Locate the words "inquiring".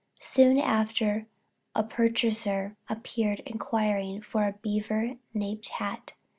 3.41-4.19